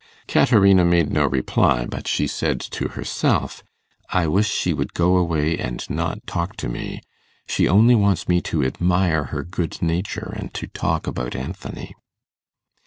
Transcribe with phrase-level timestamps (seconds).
[0.27, 3.61] Caterina made no reply; but she said to herself,
[4.09, 7.01] 'I wish she would go away and not talk to me.
[7.47, 11.93] She only wants me to admire her good nature, and to talk about Anthony.